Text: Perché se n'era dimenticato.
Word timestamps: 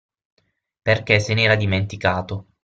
Perché 0.81 1.19
se 1.19 1.35
n'era 1.35 1.53
dimenticato. 1.55 2.53